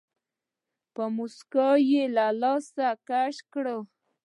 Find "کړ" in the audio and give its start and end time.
3.53-3.65